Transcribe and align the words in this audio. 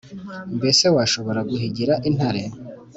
“mbese 0.57 0.85
washobora 0.95 1.39
guhigira 1.49 1.93
intare‘ 2.09 2.43